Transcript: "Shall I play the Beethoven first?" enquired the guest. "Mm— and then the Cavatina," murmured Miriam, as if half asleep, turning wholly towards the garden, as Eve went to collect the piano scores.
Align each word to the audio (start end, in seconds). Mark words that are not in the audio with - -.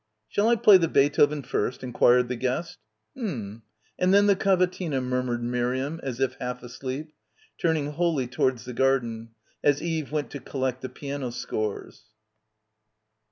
"Shall 0.29 0.49
I 0.49 0.55
play 0.55 0.77
the 0.77 0.87
Beethoven 0.87 1.43
first?" 1.43 1.83
enquired 1.83 2.27
the 2.27 2.35
guest. 2.35 2.79
"Mm— 3.15 3.61
and 3.99 4.11
then 4.11 4.25
the 4.25 4.35
Cavatina," 4.35 4.99
murmured 4.99 5.43
Miriam, 5.43 5.99
as 6.01 6.19
if 6.19 6.33
half 6.39 6.63
asleep, 6.63 7.13
turning 7.59 7.91
wholly 7.91 8.25
towards 8.25 8.65
the 8.65 8.73
garden, 8.73 9.29
as 9.63 9.79
Eve 9.79 10.11
went 10.11 10.31
to 10.31 10.39
collect 10.39 10.81
the 10.81 10.89
piano 10.89 11.29
scores. 11.29 12.05